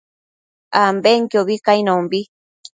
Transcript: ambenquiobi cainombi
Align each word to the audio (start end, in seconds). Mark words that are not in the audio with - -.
ambenquiobi 0.85 1.55
cainombi 1.65 2.21